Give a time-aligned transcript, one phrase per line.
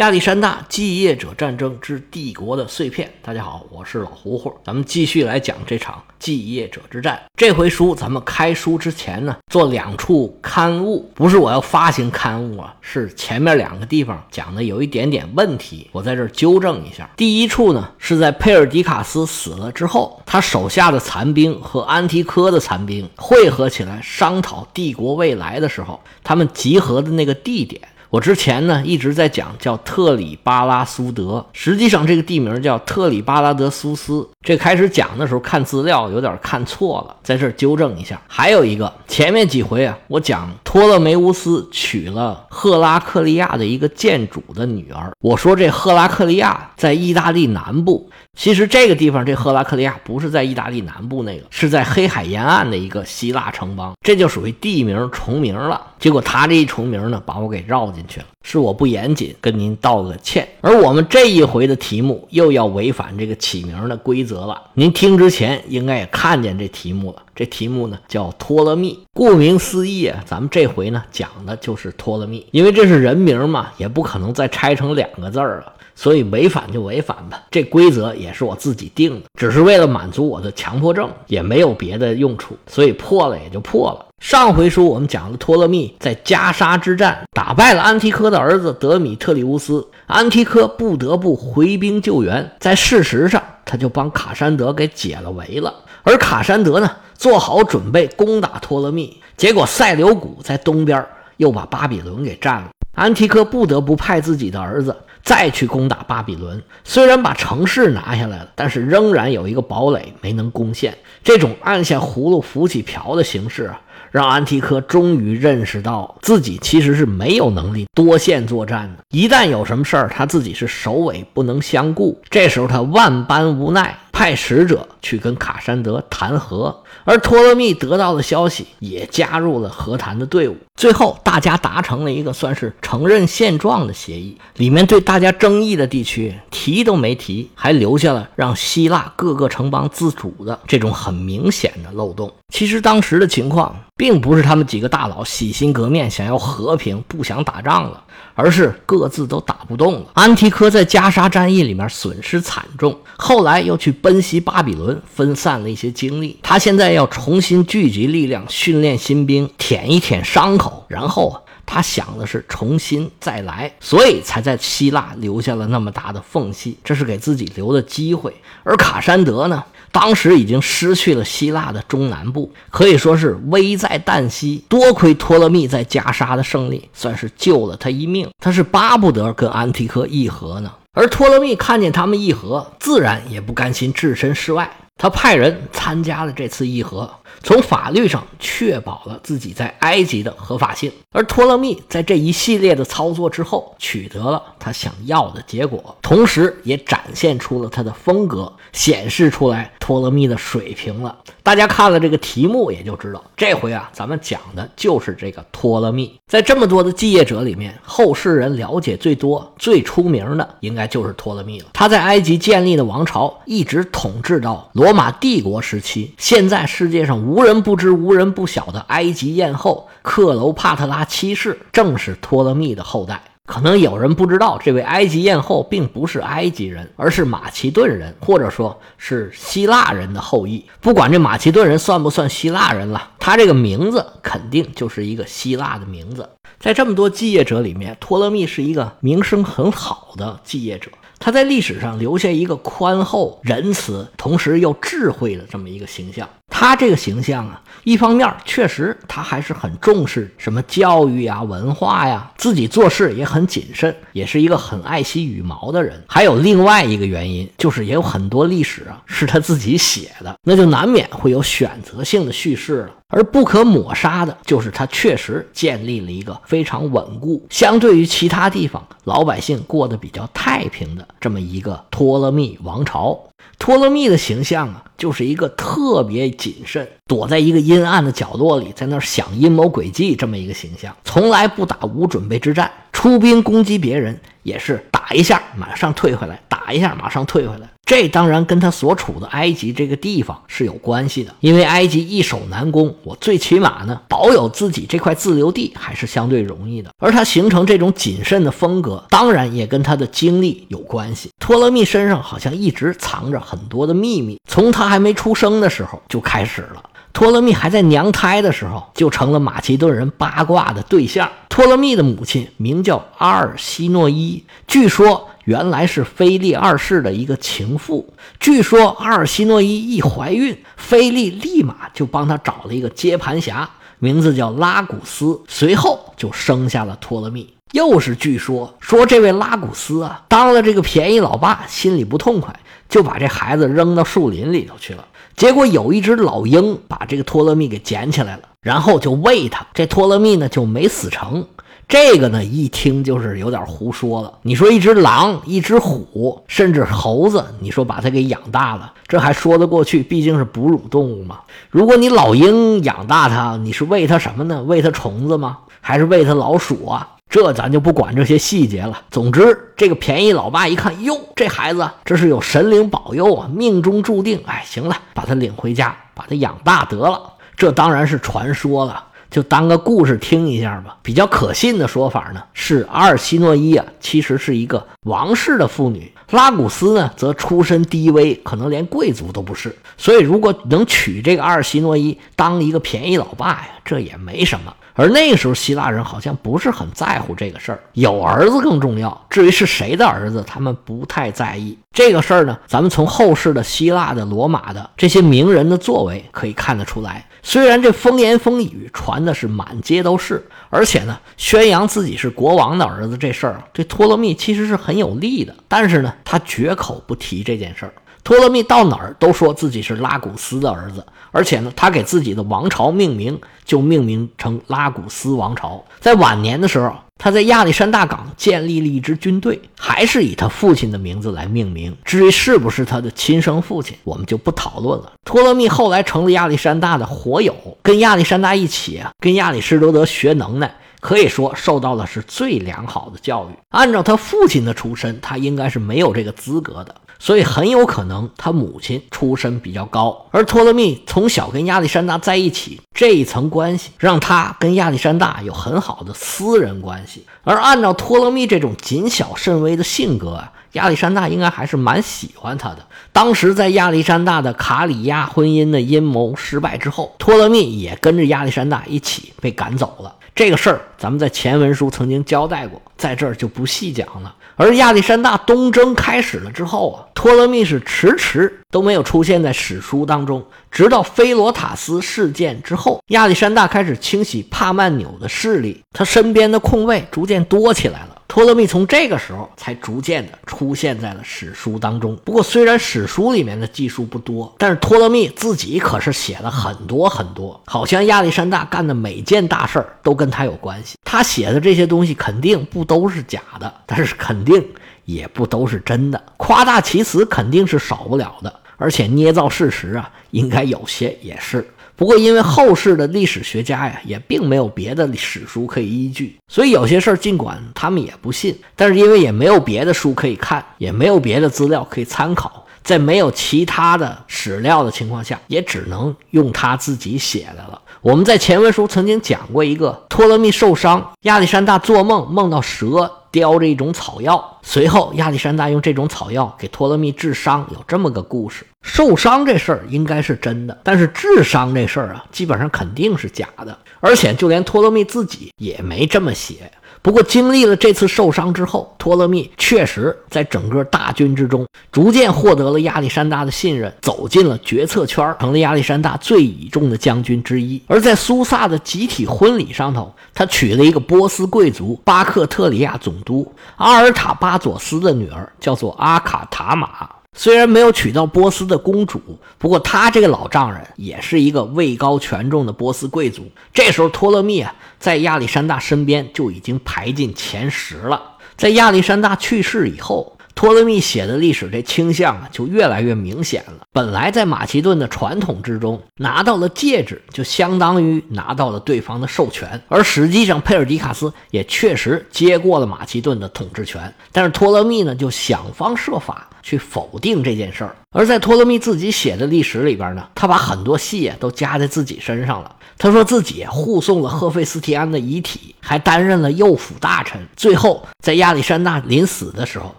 [0.00, 3.12] 亚历山大继业者战争之帝国的碎片。
[3.20, 7.20] 大家好，我是老胡胡，咱们继续来讲这场继业者之战。
[7.36, 17.10] 这回书咱们开书之前呢，做两处刊物，不是我要发行刊物啊，是前面两个地方讲的有一点点问题，我在这儿纠正一下。
[17.14, 27.82] 第一处呢，是在佩尔迪卡斯死了之后，他手下的残兵和安提柯的残兵汇合起来商讨帝国未来的时候，他们集合的那个地点。
[28.10, 34.28] 我之前呢一直在讲叫特里巴拉苏德，实际上这个地名叫特里巴拉德苏斯。
[34.44, 38.20] 这开始讲的时候看资料有点看错了，在这儿纠正一下。
[38.26, 48.10] 还有一个，前面几回啊，我讲托勒梅乌斯娶了赫拉克利亚的一个建主的女儿，我说这赫拉克利亚在意大利南部。
[48.36, 55.80] 其实这个地方，这赫拉克利亚不是在意大利南部那个，是在黑海沿岸的一个希腊城邦，这就属于地名重名了。
[56.00, 60.48] 结果他这一重名呢，把我给绕进去了，是我不严谨，跟您道个歉。
[60.62, 64.60] 而我们这一回的题目又要违反这个起名的规则了。
[64.74, 75.74] 您听之前应该也看见这题目了，这题目呢叫托勒密，顾名思义啊，咱们这回呢讲的就是托勒密，因为这是人名嘛，也不可能再拆成两个字儿了。
[75.94, 82.56] 所以违反就违反吧，这规则也是我自己定的，只是为了满足我的强迫症，也没有别的用处。
[82.66, 84.06] 所以破了也就破了。
[84.20, 95.74] 上回书我们讲了托勒密在加沙之战打败了安提柯的儿子德米特里乌斯，安提柯不得不回兵救援，在事实上他就帮卡山德给解了围了。
[96.02, 101.04] 而卡山德呢，做好准备攻打托勒密，结果塞琉古在东边
[101.38, 104.94] 又把巴比伦给占了，安提柯不得不派自己的儿子。
[105.22, 110.96] 再去攻打巴比伦，虽然把城市拿下来了，但是仍然有一个堡垒没能攻陷。
[111.22, 119.02] 这种按下葫芦浮起瓢的形式啊，让安提柯终于认识到自己其实是没有能力多线作战的。
[119.10, 122.20] 一旦有什么事儿，他自己是首尾不能相顾。
[122.28, 123.98] 这时候他万般无奈。
[124.12, 130.58] 派使者去跟卡山德谈和，而托勒密得到的消息也加入了和谈的队伍。
[130.76, 142.30] 最后，大家达成了一个算是承认现状的协议，里面对大家争议的地区提都没提，还留下了让希腊各个城邦自主的这种很明显的漏洞。
[142.50, 148.04] 其实当时的情况并不是他们几个大佬洗心革面，想要和平，不想打仗了。
[148.34, 150.06] 而是各自都打不动了。
[150.14, 156.38] 安提柯在加沙战役里面损失惨重，后来又去奔袭巴比伦，分散了一些精力。
[156.42, 168.34] 他现在要重新聚集力量，训练新兵，舔一舔伤口，然后，他想的是重新再来，所以才在希腊留下了那么大的缝隙，这是给自己留的机会。
[168.62, 169.62] 而卡山德呢？
[169.92, 174.64] 当时已经失去了希腊的中南部，可以说是危在旦夕。
[174.68, 178.28] 多亏托勒密在加沙的胜利，算是救了他一命。
[178.38, 180.72] 他是巴不得跟安提柯议和呢。
[180.92, 187.10] 而托勒密看见他们议和，自然也不甘心置身事外，他派人参加了这次议和。
[187.42, 201.16] 从法律上确保了自己在埃及的合法性，而托勒密在这一系列的操作之后，取得了他想要的结果，同时也展现出了他的风格，显示出来托勒密的水平了。
[201.42, 206.14] 大家看了这个题目也就知道，这回啊，咱们讲的就是这个托勒密。
[206.26, 211.68] 在这么多的继业者里面，后世人了解最多、最出名的，应该就是托勒密了。
[211.72, 216.12] 他在埃及建立的王朝，一直统治到罗罗马帝国时期。
[216.18, 217.20] 现在世界上。
[217.20, 223.22] 无人不知、无人不晓的埃及艳后克罗帕特拉七世，正是托勒密的后代。
[223.46, 230.64] 可能有人不知道，这位埃及艳后并不是埃及人，而是马其顿人，或者说是希腊人的后裔。
[230.80, 236.28] 不管这马其顿人算不算希腊人了，他这个名字肯定就是一个希腊的名字。
[236.58, 240.90] 在这么多继业者里面，托勒密是一个名声很好的继业者。
[241.22, 246.26] 他在历史上留下一个宽厚、仁慈，同时又智慧的这么一个形象。
[246.50, 256.02] 他这个形象啊，一方面确实他还是很重视什么教育呀、文化呀，自己做事也很谨慎，也是一个很爱惜羽毛的人。
[256.06, 262.90] 还有另外一个原因，就是也有很多历史啊是他自己写的，那就难免会有选择性的叙事了。
[263.12, 273.18] 而不可抹杀的就是他确实建立了一个非常稳固，相对于其他地方老百姓过得比较太平的这么一个托勒密王朝。
[273.58, 286.60] 托勒密的形象啊，就是一个特别谨慎，躲在一个阴暗的角落里，在那儿想阴谋诡计这么一个形象，从来不打无准备之战，出兵攻击别人也是打一下马上退回来，打。
[286.72, 287.68] 一下，马上退回来。
[287.84, 296.92] 这当然跟他所处的埃及这个地方是有关系的，因为埃及易守难攻，我最起码呢保有自己这块自留地还是相对容易的。
[296.98, 301.30] 而他形成这种谨慎的风格，当然也跟他的经历有关系。
[301.40, 306.80] 托勒密身上好像一直藏着很多的秘密，从他还没出生的时候就开始了。
[307.12, 311.28] 托勒密还在娘胎的时候，就成了马其顿人八卦的对象。
[311.48, 318.14] 托勒密的母亲名叫阿尔西诺伊，据说原来是菲利二世的一个情妇。
[318.38, 323.68] 据说阿尔西诺伊一怀孕，菲利立马就帮她找了一个接盘侠，
[323.98, 327.52] 名字叫拉古斯，随后就生下了托勒密。
[327.72, 332.52] 又是据说，说这位拉古斯啊，当了这个便宜老爸，心里不痛快，
[332.90, 335.06] 就把这孩子扔到树林里头去了。
[335.36, 339.66] 结果有一只老鹰把这个托勒密给捡起来了，然后就喂他。
[339.72, 341.46] 这托勒密呢就没死成。
[341.88, 344.32] 这个呢一听就是有点胡说了。
[344.42, 350.02] 你说一只狼、一只虎，甚至猴子，你说把它给养大了，这还说得过去？
[350.02, 351.40] 毕竟是哺乳动物嘛。
[351.70, 354.62] 如果你老鹰养大它，你是喂它什么呢？
[354.64, 355.58] 喂它虫子吗？
[355.80, 357.16] 还是喂它老鼠啊？
[357.30, 359.00] 这咱就不管这些细节了。
[359.10, 364.42] 总之，这个便宜老爸一看，哟，这孩子这是有神灵保佑啊，命中注定。
[364.46, 367.34] 哎，行了，把他领回家，把他养大得了。
[367.56, 370.96] 这当然是传说了，就当个故事听一下吧。
[371.02, 379.76] 比较可信的说法呢，是阿尔西诺伊啊，其实是一个王室的妇女，拉古斯呢则出身低微，可能连贵族都不是。
[379.96, 384.74] 所以，如果能娶这个阿尔西诺伊当一个便宜老爸呀，这也没什么。
[385.00, 389.26] 而那个时候，希腊人好像不是很在乎这个事儿，有儿子更重要。
[389.30, 392.58] 至于是谁的儿子，他们不太在意这个事儿呢。
[392.66, 407.94] 咱们从后世的希腊的、罗马的这些名人的作为可以看得出来，虽然这风言风语传的是满街都是，而且呢，宣扬自己是国王的儿子这事儿对托勒密其实是很有利的，但是呢，他绝口不提这件事儿。
[408.30, 415.84] 托勒密到哪儿都说自己是拉古斯的儿子，而且呢，他给自己的王朝命名就命名成拉古斯王朝。
[415.98, 421.92] 在晚年的时候，他在亚历山大港建立了一支军队，还是以他父亲的名字来命名。
[422.04, 425.12] 至于是不是他的亲生父亲，我们就不讨论了。
[425.24, 427.52] 托勒密后来成了亚历山大的火友，
[427.82, 433.58] 跟亚历山大一起啊，跟亚里士多德学能耐，可以说受到的是最良好的教育。
[433.70, 436.94] 按照他父亲的出身，他应该是没有这个资格的。
[437.20, 447.26] 所以很有可能他母亲出身比较高，而托勒密从小跟亚历山大在一起，这一层关系让他跟亚历山大有很好的私人关系。
[447.44, 452.78] 而按照托勒密这种谨小慎微的性格啊，亚历山大应该还是蛮喜欢他的。
[453.12, 460.16] 当时在亚历山大的卡里亚婚姻的阴谋失败之后，托勒密也跟着亚历山大一起被赶走了。
[460.34, 464.34] 这个事儿咱们在前文书曾经交代过，在这儿就不细讲了。
[464.60, 478.09] 而亚历山大东征开始了之后啊，托勒密是迟迟都没有出现在史书当中，直到菲罗塔斯事件之后，亚历山大开始清洗帕曼纽的势力，他身边的空位逐渐多起来了。
[478.30, 482.14] 托勒密从这个时候才逐渐的出现在了史书当中。
[482.24, 490.96] 不过，虽然史书里面的记述不多，但是托勒密自己可是写了很多很多，好像亚历山大干的每件大事儿都跟他有关系。
[491.04, 494.64] 他写的这些东西肯定不都是假的，但是肯定
[495.06, 496.22] 也不都是真的。
[496.36, 501.68] 夸大其词肯定是少不了的，而且捏造事实啊，应该有些也是。
[502.00, 517.78] 不过，因为后世的历史学家呀，也并没有别的史书可以依据，所以有些事儿尽管他们也不信，但是因为也没有别的书可以看，也没有别的资料可以参考，在没有其他的史料的情况下，也只能用他自己写的了。
[518.00, 523.12] 我们在前文书曾经讲过一个托勒密受伤，亚历山大做梦梦到蛇。
[523.30, 528.66] 叼着一种草药，随后亚历山大用这种草药给托勒密治伤，有这么个故事。
[528.82, 536.72] 受伤这事儿应该是真的，但是治伤这事儿啊，基本上肯定是假的，而且就连托勒密自己也没这么写。
[537.02, 547.80] 不过，经历了这次受伤之后，托勒密确实在整个大军之中逐渐获得了亚历山大的信任，走进了决策圈，成了亚历山大最倚重的将军之一。
[547.86, 557.08] 而在苏萨的集体婚礼上头，他娶了一个波斯贵族巴克特里亚总督阿尔塔巴佐斯的女儿，叫做阿卡塔玛。
[557.36, 559.20] 虽然没有娶到波斯的公主，
[559.56, 563.48] 不过他这个老丈人也是一个位高权重的波斯贵族。
[563.72, 568.20] 这时候，托勒密啊，在亚历山大身边就已经排进前十了。
[568.56, 573.86] 在亚历山大去世以后，托勒密写的历史这倾向啊，就越来越明显了。
[573.92, 584.12] 本来在马其顿的传统之中，拿到了戒指就相当于拿到了对方的授权，而实际上佩尔迪卡斯也确实接过了马其顿的统治权。
[584.32, 586.48] 但是托勒密呢，就想方设法。
[586.62, 587.96] 去否定这件事儿。
[588.10, 592.76] 而在托勒密自己写的历史里边呢，他把很多戏啊都加在自己身上了。
[592.98, 597.40] 他说自己护送了赫菲斯提安的遗体，还担任了右辅大臣。
[597.56, 599.94] 最后在亚历山大临死的时候，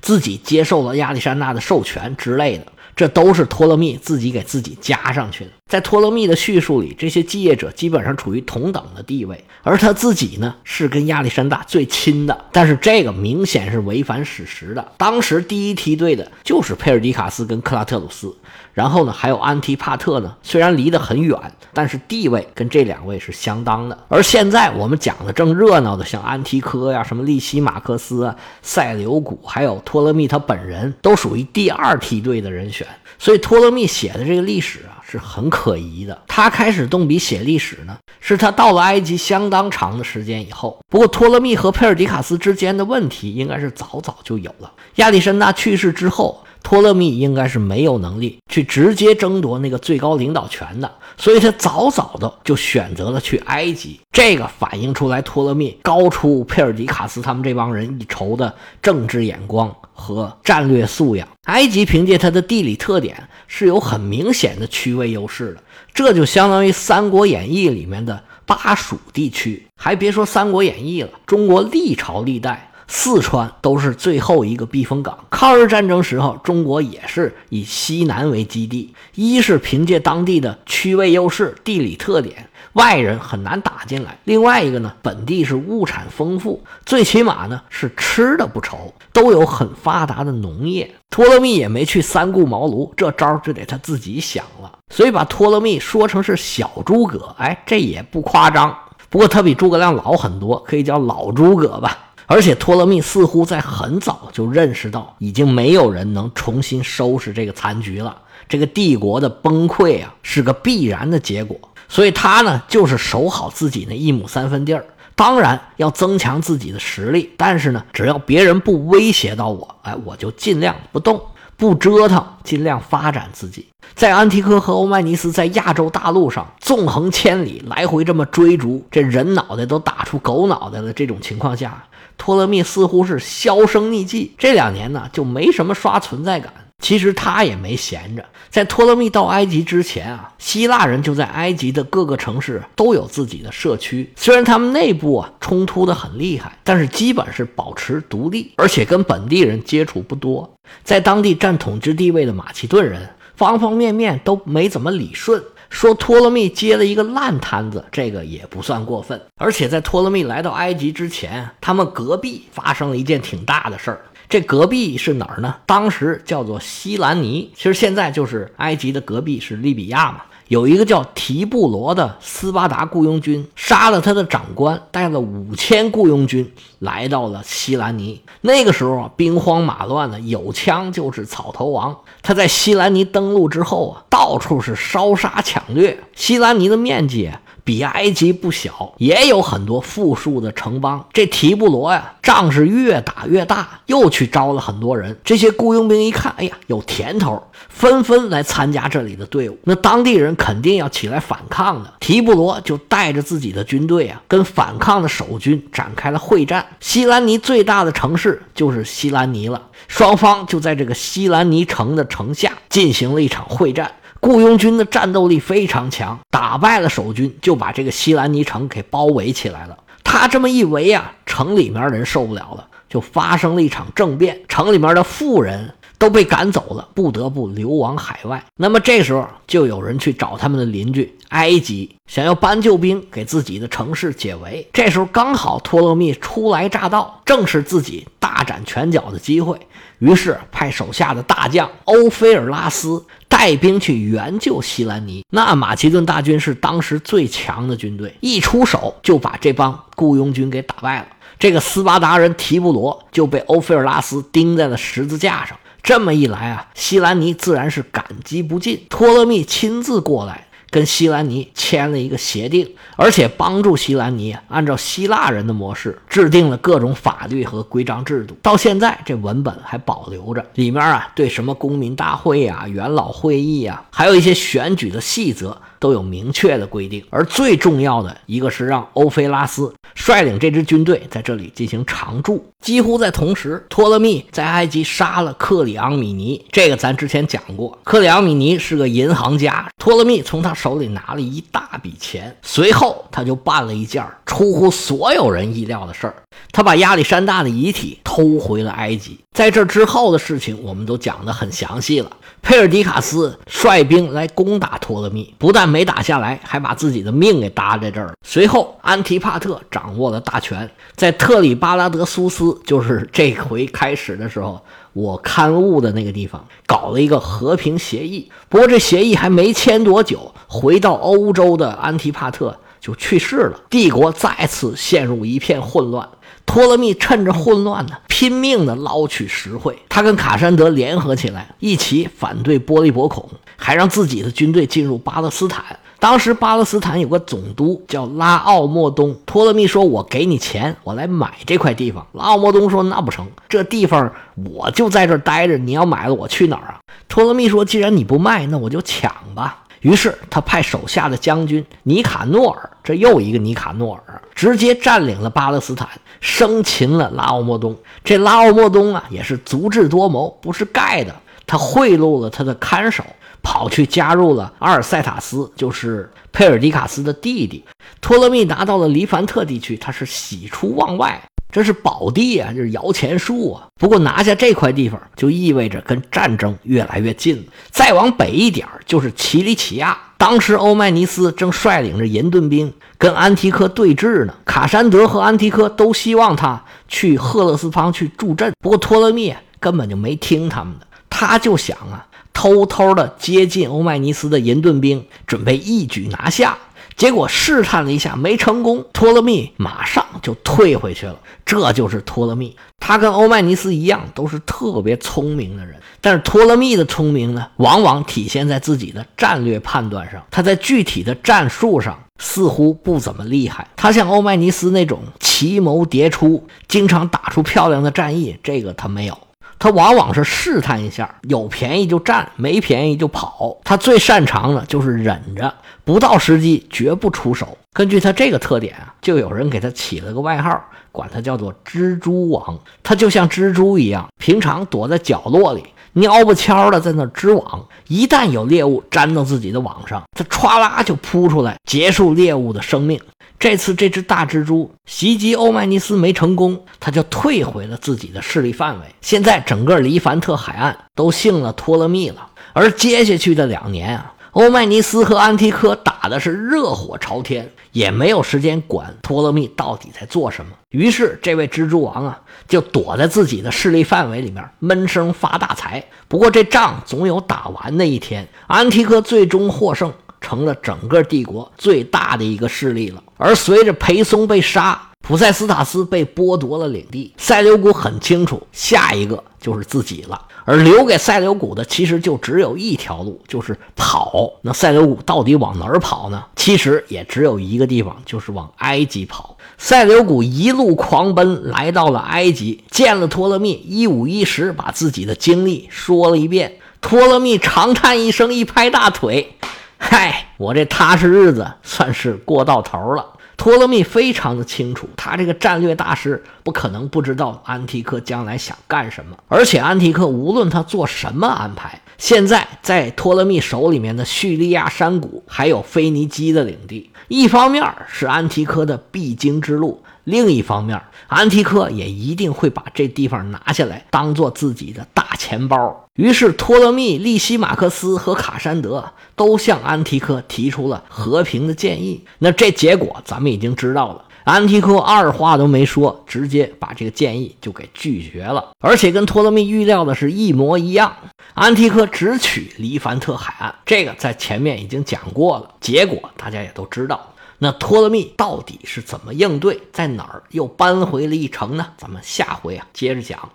[0.00, 2.66] 自己接受了亚历山大的授权之类的。
[2.96, 5.50] 这都是托勒密自己给自己加上去的。
[5.70, 12.44] 在托勒密的叙述里，这些继业者基本上处于同等的地位，而他自己呢是跟亚历山大最亲的。
[12.52, 14.92] 但是这个明显是违反史实的。
[14.98, 18.36] 当时第一梯队的就是佩尔迪卡斯跟克拉特鲁斯，
[18.72, 21.36] 然后呢还有安提帕特呢，虽然离得很远，
[21.72, 23.98] 但是地位跟这两位是相当的。
[24.08, 32.86] 而现在我们讲的正热闹的，像安提柯呀、什么利西马克斯啊、塞琉古，还有托勒密他本人，都属于第二梯队的人选。
[33.18, 36.22] 所以托勒密写的这个历史啊是很可疑的。
[36.26, 40.78] 他开始动笔写历史呢，是他到了埃及相当长的时间以后。
[40.88, 44.72] 不过托勒密和佩尔迪卡斯之间的问题应该是早早就有了。
[44.96, 46.40] 亚历山大去世之后。
[46.64, 54.00] 托勒密应该是没有能力去直接争夺那个最高领导权的，所以他早早的就选择了去埃及。
[54.10, 58.52] 这个反映出来托勒密高出佩尔迪卡斯他们这帮人一筹的
[58.82, 61.28] 政治眼光和战略素养。
[61.44, 69.66] 埃及凭借它的地理特点是有很明显的区位优势的，这就相当于《三国演义》里面的巴蜀地区。
[69.76, 72.70] 还别说《三国演义》了，中国历朝历代。
[72.86, 75.18] 四川都是最后一个避风港。
[75.30, 90.94] 抗日战争时候，中国也是以西南为基地，一是凭借当地的区位优势、地理特点，外人很难打进来；另外一个呢，本地是物产丰富，最起码呢是吃的不愁，都有很发达的农业。
[91.10, 94.70] 托勒密也没去三顾茅庐，这招就得他自己想了。
[94.90, 98.76] 所以把托勒密说成是小诸葛，哎，这也不夸张。
[99.08, 101.98] 不过他比诸葛亮老很多，可以叫老诸葛吧。
[102.26, 108.16] 而且托勒密似乎在很早就认识到，已经没有人能重新收拾这个残局了。
[108.48, 111.58] 这个帝国的崩溃啊，是个必然的结果。
[111.88, 114.84] 所以他呢，就是守好自己那一亩三分地儿。
[115.14, 121.22] 当然要增强自己的实力，但是呢，只要别人不威胁到我，哎，我就尽量不动，
[121.56, 123.66] 不折腾，尽量发展自己。
[123.94, 130.92] 在安提柯和欧迈尼斯在亚洲大陆上纵横千里，来回这么追逐，这人脑袋都打出狗脑袋了。
[130.92, 131.84] 这种情况下。
[132.16, 136.52] 托勒密似乎是销声匿迹，这两年呢就没什么刷存在感。
[136.80, 144.12] 其实他也没闲着，在托勒密到埃及之前啊，希腊人就在埃及的各个城市都有自己的社区。
[144.16, 150.52] 虽然他们内部啊冲突的很厉害，但是基本是保持独立，而且跟本地人接触不多。
[150.82, 155.42] 在当地占统治地位的马其顿人，方方面面都没怎么理顺。
[155.74, 159.20] 说托勒密接了一个烂摊子，这个也不算过分。
[159.36, 164.00] 而且在托勒密来到埃及之前，他们隔壁发生了一件挺大的事儿。
[164.28, 165.56] 这隔壁是哪儿呢？
[165.66, 170.22] 当时叫做西兰尼，其实现在就是埃及的隔壁是利比亚嘛。
[170.48, 176.48] 有一个叫提布罗的斯巴达雇佣军杀了他的长官，带了五千雇佣军
[176.84, 178.20] 来到了西兰尼。
[178.42, 181.96] 那个时候啊，兵荒马乱的，有枪就是草头王。
[182.22, 185.98] 他在西兰尼登陆之后啊，到处是烧杀抢掠。
[186.14, 187.30] 西兰尼的面积。
[187.66, 191.02] 比埃及不小，也有很多富庶的城邦。
[191.14, 195.16] 这提布罗呀，仗是越打越大，又去招了很多人。
[195.24, 199.56] 这些雇佣兵一看，哎呀，有甜头，纷纷来参加这里的队伍。
[199.64, 201.90] 那当地人肯定要起来反抗的。
[202.00, 206.66] 提布罗就带着自己的军队啊，跟反抗的守军展开了会战。
[206.80, 213.92] 西兰尼最大的城市就是西兰尼了，双方就在这个西兰尼城的城下进行了一场会战。
[214.20, 219.76] 雇佣军的战斗力非常强，打败了守军，就把这个西兰尼城给包围起来了。
[220.02, 228.44] 他这么一围啊，城里面人受不了了，就发生了一场政变，城里面的富人都被赶走了，不得不流亡海外。
[228.56, 234.68] 那么这时候就有人去找他们的邻居埃及，想要搬救兵，给自己的城市解围。
[234.72, 239.58] 这时候刚好托勒密初来乍到，正是自己大展拳脚的机会，
[239.98, 243.04] 于是派手下的大将欧菲尔拉斯。
[243.26, 251.08] 带兵去援救西兰尼，那马其顿大军是当时最强的军队，一出手就把这帮雇佣军给打败了。
[251.36, 255.58] 这个斯巴达人提布罗就被欧菲尔拉斯钉在了十字架上。
[255.84, 258.84] 这么一来啊，西兰尼自然是感激不尽。
[258.88, 260.48] 托勒密亲自过来。
[260.70, 268.36] 跟西兰尼签了一个协定，而且帮助西兰尼按照希腊人的模式制定了各种法律和规章制度。
[268.42, 275.56] 到现在这文本还保留着，里面啊对什么公民大会啊、元老会议啊，还有一些选举的细则。
[275.84, 282.42] 都有明确的规定，而最重要的一个是让欧菲拉斯率领这支军队在这里进行常驻。
[282.58, 287.78] 几乎在同时，托勒密在埃及杀了克里昂米尼，这个咱之前讲过。
[287.84, 296.14] 克里昂米尼是个银行家，托勒密从他手里拿了一大笔钱，随后他就办了一件出乎所有人意料的事儿，
[296.50, 299.18] 他把亚历山大的遗体偷回了埃及。
[299.34, 302.10] 在这之后的事情，我们都讲得很详细了。
[302.40, 308.12] 佩尔迪卡斯率兵来攻打托勒密，不但没打下来，还把自己的命给搭在这儿了。
[308.24, 318.30] 随后，安提帕特掌握了大权，在特里巴拉德苏斯，就是这回开始的时候，我刊物的那个地方，搞了一个和平协议。
[318.48, 326.08] 不过这协议还没签多久，回到欧洲的安提帕特就去世了，帝国再次陷入一片混乱。
[326.46, 329.76] 托勒密趁着混乱呢，拼命的捞取实惠。
[329.88, 335.64] 他跟卡山德联合起来，一起反对波利伯孔，还让自己的军队进入巴勒斯坦。
[335.98, 355.86] 当时巴勒斯坦有个总督叫拉奥莫东，托勒密说：“我给你钱，我来买这块地方。”拉奥莫东说：“那不成，这地方我就在这待着，你要买了我去哪儿啊？”托勒密说：“既然你不卖，那我就抢吧。”于是他派手下的将军尼卡诺尔，这又一个尼卡诺尔，直接占领了巴勒斯坦，
[356.22, 357.76] 生擒了拉奥莫东。
[358.02, 361.14] 这拉奥莫东啊，也是足智多谋，不是盖的。
[361.46, 363.04] 他贿赂了他的看守，
[363.42, 367.62] 跑去加入了阿尔塞塔斯，就是佩尔迪卡斯的弟弟。
[368.00, 371.20] 托勒密拿到了黎凡特地区，他是喜出望外。
[371.54, 373.68] 这是宝地啊，这是摇钱树啊。
[373.78, 377.42] 不过拿下这块地方，就意味着跟战争越来越近了。
[377.70, 379.96] 再往北一点就是奇里乞亚。
[380.18, 384.34] 当时欧迈尼斯正率领着银盾兵跟安提柯对峙呢。
[384.44, 396.58] 卡山德和安提柯都希望他去赫勒斯方去助阵，不过托勒密根本就没听他们的，他就想啊，偷偷的接近欧迈尼斯的银盾兵，准备一举拿下。
[396.96, 398.84] 结果试探了一下，没成功。
[398.92, 401.16] 托勒密马上就退回去了。
[401.44, 405.76] 这就是托勒密，他跟欧迈尼斯一样，都是特别聪明的人。
[406.00, 410.22] 但是托勒密的聪明呢，往往体现在自己的战略判断上。
[410.30, 413.66] 他在具体的战术上似乎不怎么厉害。
[413.76, 419.18] 他像欧迈尼斯那种奇谋迭出，经常打出漂亮的战役，这个他没有。
[419.58, 423.56] 他往往是试探一下，有便宜就占，没便宜就跑。
[423.64, 427.56] 他最擅长的就是忍着，不到时机绝不出手。
[427.72, 430.62] 根据他这个特点啊，就有人给他起了个外号，
[430.92, 432.58] 管他叫做“蜘蛛王”。
[432.82, 435.64] 他就像蜘蛛一样，平常躲在角落里，
[435.94, 437.66] 蔫不悄的在那织网。
[437.88, 443.00] 一旦有猎物粘到自己的网上，他歘啦就扑出来，结束猎物的生命。
[443.44, 448.86] 这次这只大蜘蛛袭击欧迈尼斯没成功，他就退回了自己的势力范围。
[449.02, 460.52] 现在整个黎凡特海岸都信了托勒密了，而接下去的两年啊，欧迈尼斯和安提柯打的是热火朝天，也没有时间管托勒密到底在做什么。
[460.70, 465.84] 于是这位蜘蛛王啊，就躲在自己的势力范围里面闷声发大财。
[466.08, 469.92] 不过这仗总有打完的一天，安提柯最终获胜。
[470.20, 473.03] 成了整个帝国最大的一个势力了。
[473.16, 480.20] 而随着裴松被杀，普塞斯塔斯被剥夺了领地，塞琉古很清楚，下一个就是自己了。
[480.46, 484.30] 而留给塞琉古的其实就只有一条路，就是跑。
[484.42, 486.22] 那塞琉古到底往哪儿跑呢？
[486.36, 489.38] 其实也只有一个地方，就是往埃及跑。
[489.56, 496.58] 塞琉古一路狂奔，来到了埃及，见了托勒密，一五一十把自己的经历说了一遍。
[496.82, 499.36] 托勒密长叹一声，一拍大腿。
[499.78, 503.06] 嗨，我这踏实日子算是过到头了。
[503.36, 509.16] 托勒密非常的清楚，他这个战略大师不可能不知道安提柯将来想干什么。
[509.26, 525.83] 而且安提柯无论他做什么安排，现在在托勒密手里面的叙利亚山谷还有腓尼基的领地，一方面是安提柯的必经之路，另一方面安提柯也一定会把这地方拿下来，当做自己的大钱包。
[525.96, 532.02] 于是，托勒密、利西马克斯和卡山德都向安提柯提出了和平的建议。
[532.18, 538.50] 那这结果咱们已经知道了，安提柯二话都没说，直接把这个建议就给拒绝了。
[538.58, 540.92] 而且跟托勒密预料的是一模一样，
[541.34, 545.54] 安提柯只取黎凡特海岸，这个在前面已经讲过了。
[545.60, 547.12] 结果大家也都知道。
[547.38, 551.66] 那托勒密到底是怎么应对，在哪儿又扳回了一城呢？
[551.76, 553.28] 咱们下回啊接着讲。